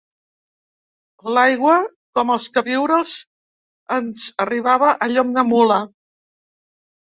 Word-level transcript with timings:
L'aigua, 1.37 1.75
com 2.21 2.33
els 2.37 2.47
queviures, 2.57 3.13
ens 3.99 4.27
arribava, 4.47 4.91
a 5.07 5.11
llom 5.15 5.33
de 5.39 5.47
mula 5.55 5.81